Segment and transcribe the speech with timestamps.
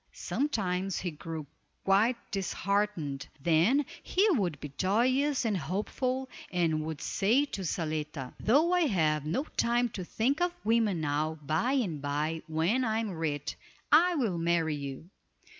[0.13, 1.45] Sometimes he grew
[1.83, 8.73] quite disheartened, then he would be joyous and hopeful, and would say to Zaletta: "Though
[8.73, 13.11] I have no time to think of women now, by and by, when I am
[13.11, 13.55] rich,
[13.91, 15.07] I will marry you."